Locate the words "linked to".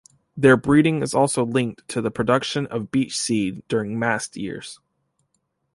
1.45-2.01